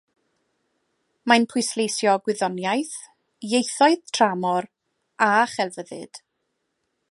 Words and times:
Mae'n 1.31 1.45
pwysleisio 1.51 2.15
gwyddoniaeth, 2.29 2.97
ieithoedd 3.51 4.03
tramor, 4.19 4.71
a 5.29 5.31
chelfyddyd. 5.55 6.23